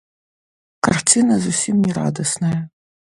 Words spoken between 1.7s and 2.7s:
не радасная.